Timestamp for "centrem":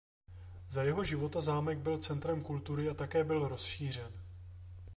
1.97-2.41